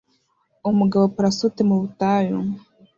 [0.69, 2.37] umugabo parasute mu butayu